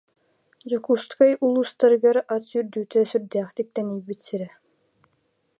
Дьокуускай 0.69 1.31
улуустарыгар 1.45 2.17
ат 2.35 2.43
сүүрдүүтэ 2.49 2.99
сүрдээхтик 3.11 3.67
тэнийбит 3.75 4.21
сирэ 4.27 4.49